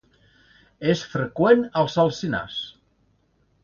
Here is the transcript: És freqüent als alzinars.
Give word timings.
És 0.93 1.03
freqüent 1.13 1.63
als 1.85 2.01
alzinars. 2.07 2.61